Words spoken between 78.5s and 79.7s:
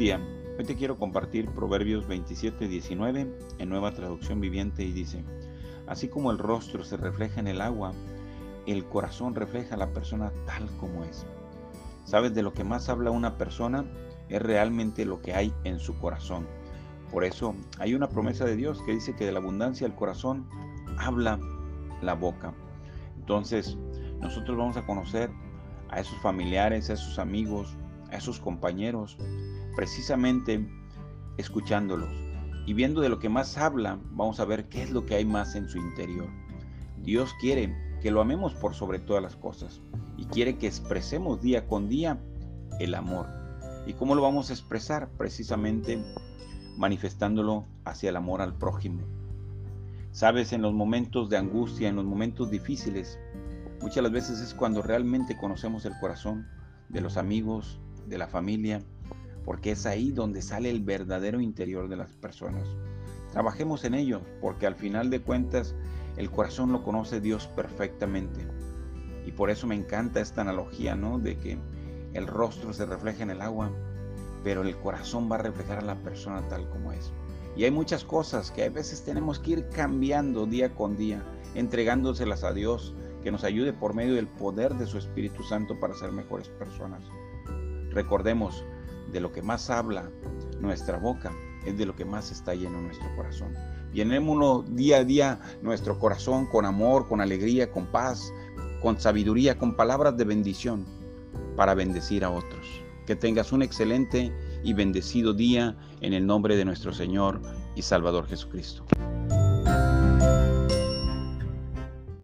que a veces tenemos que ir